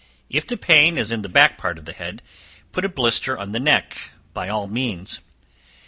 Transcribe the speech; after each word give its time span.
If 0.31 0.47
the 0.47 0.57
pain 0.57 0.97
is 0.97 1.11
in 1.11 1.21
the 1.21 1.29
back 1.29 1.59
part 1.59 1.77
of 1.77 1.85
the 1.85 1.93
head, 1.93 2.23
put 2.71 2.83
a 2.85 2.89
blister 2.89 3.37
on 3.37 3.51
the 3.51 3.59
neck, 3.59 4.09
by 4.33 4.49
all 4.49 4.65
means. 4.65 5.19